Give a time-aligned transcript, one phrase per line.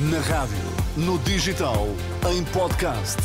[0.00, 0.56] Na rádio,
[0.96, 1.88] no digital,
[2.30, 3.16] em podcast.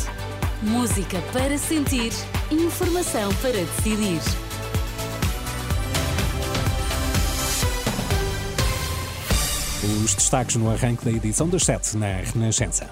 [0.60, 2.10] Música para sentir,
[2.50, 4.20] informação para decidir.
[10.02, 12.90] Os destaques no arranque da edição das 7 na Renascença.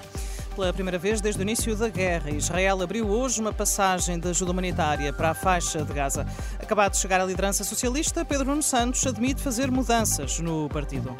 [0.55, 4.51] Pela primeira vez desde o início da guerra, Israel abriu hoje uma passagem de ajuda
[4.51, 6.25] humanitária para a faixa de Gaza.
[6.57, 11.13] Acabado de chegar à liderança socialista, Pedro Nuno Santos admite fazer mudanças no partido.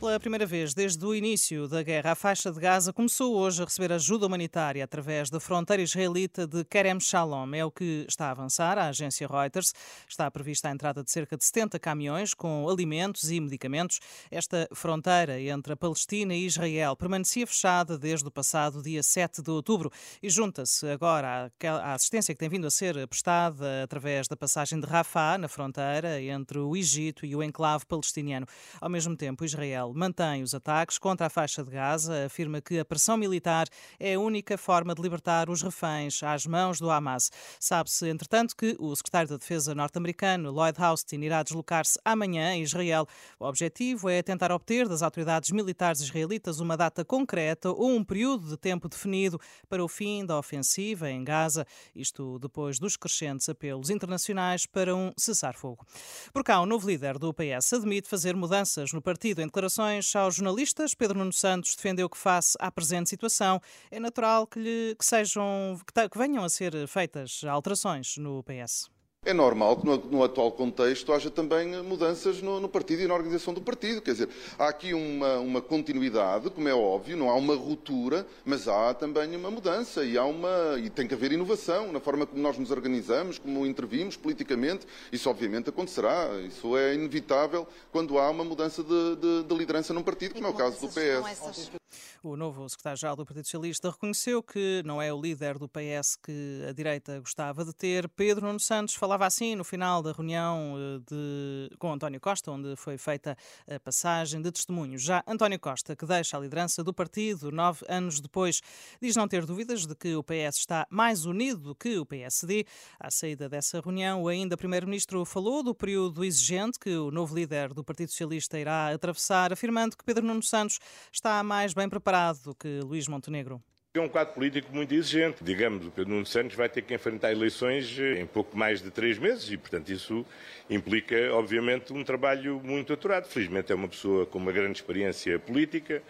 [0.00, 3.66] Pela primeira vez desde o início da guerra, a faixa de Gaza começou hoje a
[3.66, 7.52] receber ajuda humanitária através da fronteira israelita de Kerem Shalom.
[7.52, 9.74] É o que está a avançar a agência Reuters.
[10.08, 14.00] Está prevista a entrada de cerca de 70 caminhões com alimentos e medicamentos.
[14.30, 19.50] Esta fronteira entre a Palestina e Israel permanecia fechada desde o passado dia 7 de
[19.50, 19.92] outubro
[20.22, 24.86] e junta-se agora à assistência que tem vindo a ser prestada através da passagem de
[24.86, 28.46] Rafah, na fronteira entre o Egito e o enclave palestiniano.
[28.80, 32.84] Ao mesmo tempo, Israel mantém os ataques contra a faixa de Gaza, afirma que a
[32.84, 33.66] pressão militar
[33.98, 37.30] é a única forma de libertar os reféns às mãos do Hamas.
[37.58, 43.06] Sabe-se, entretanto, que o secretário da Defesa norte-americano, Lloyd Austin, irá deslocar-se amanhã em Israel.
[43.38, 48.48] O objetivo é tentar obter das autoridades militares israelitas uma data concreta ou um período
[48.48, 53.90] de tempo definido para o fim da ofensiva em Gaza, isto depois dos crescentes apelos
[53.90, 55.86] internacionais para um cessar-fogo.
[56.32, 60.14] Por cá, o novo líder do PS admite fazer mudanças no partido em declarações declarações
[60.14, 64.94] aos jornalistas, Pedro Nuno Santos defendeu que, face à presente situação, é natural que, lhe,
[64.94, 68.90] que sejam, que, que venham a ser feitas alterações no PS.
[69.30, 73.14] É normal que no, no, atual contexto haja também mudanças no, no, partido e na
[73.14, 74.02] organização do partido.
[74.02, 74.28] Quer dizer,
[74.58, 79.36] há aqui uma, uma, continuidade, como é óbvio, não há uma ruptura, mas há também
[79.36, 82.72] uma mudança e, há uma, e tem que haver inovação na forma como nós nos
[82.72, 84.84] organizamos, como intervimos politicamente.
[85.12, 86.28] Isso obviamente acontecerá.
[86.44, 90.50] Isso é inevitável quando há uma mudança de, de, de liderança num partido, como é
[90.50, 91.79] o caso do PS.
[92.22, 96.66] O novo secretário-geral do Partido Socialista reconheceu que não é o líder do PS que
[96.68, 98.06] a direita gostava de ter.
[98.10, 102.76] Pedro Nuno Santos falava assim no final da reunião eh, de, com António Costa, onde
[102.76, 103.34] foi feita
[103.66, 105.00] a passagem de testemunhos.
[105.02, 108.60] Já António Costa, que deixa a liderança do partido nove anos depois,
[109.00, 112.66] diz não ter dúvidas de que o PS está mais unido do que o PSD.
[112.98, 117.72] À saída dessa reunião, ainda o primeiro-ministro falou do período exigente que o novo líder
[117.72, 120.78] do Partido Socialista irá atravessar, afirmando que Pedro Nuno Santos
[121.10, 122.09] está mais bem preparado
[122.44, 123.62] do que Luís Montenegro.
[123.92, 125.42] É um quadro político muito exigente.
[125.42, 129.18] Digamos, o Pedro Nuno Santos vai ter que enfrentar eleições em pouco mais de três
[129.18, 130.24] meses e, portanto, isso
[130.68, 133.26] implica, obviamente, um trabalho muito aturado.
[133.26, 136.02] Felizmente é uma pessoa com uma grande experiência política,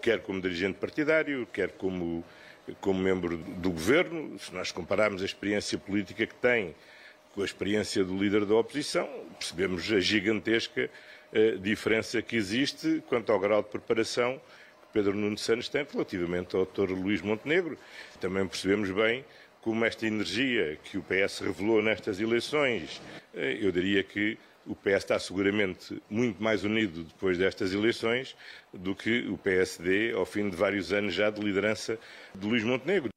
[0.00, 2.24] quer como dirigente partidário, quer como,
[2.80, 4.38] como membro do governo.
[4.38, 6.72] Se nós compararmos a experiência política que tem
[7.34, 10.88] com a experiência do líder da oposição, percebemos a gigantesca
[11.32, 14.40] uh, diferença que existe quanto ao grau de preparação
[14.94, 16.92] Pedro Nuno Santos tem relativamente ao Dr.
[16.92, 17.76] Luís Montenegro.
[18.20, 19.24] Também percebemos bem
[19.60, 23.02] como esta energia que o PS revelou nestas eleições,
[23.34, 28.36] eh, eu diria que o PS está seguramente muito mais unido depois destas eleições
[28.72, 31.98] do que o PSD ao fim de vários anos já de liderança
[32.34, 33.08] de Luís Montenegro.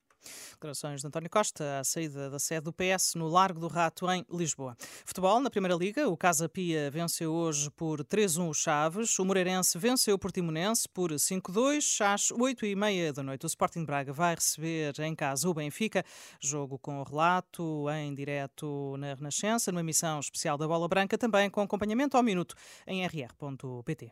[0.58, 4.26] Declarações de António Costa à saída da sede do PS no Largo do Rato, em
[4.32, 4.76] Lisboa.
[5.06, 9.78] Futebol, na Primeira Liga, o Casa Pia venceu hoje por 3-1 o Chaves, o Moreirense
[9.78, 13.46] venceu o Portimonense por 5-2, às 8h30 da noite.
[13.46, 16.04] O Sporting Braga vai receber em casa o Benfica,
[16.42, 21.62] jogo com relato em direto na Renascença, numa emissão especial da Bola Branca, também com
[21.62, 22.56] acompanhamento ao minuto
[22.88, 24.12] em rr.pt.